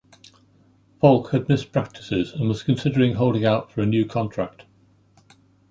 Faulk 0.99 1.29
had 1.29 1.47
missed 1.47 1.71
practices 1.71 2.33
and 2.33 2.47
was 2.49 2.63
considering 2.63 3.13
holding 3.13 3.45
out 3.45 3.71
for 3.71 3.81
a 3.81 3.85
new 3.85 4.03
contract. 4.03 4.65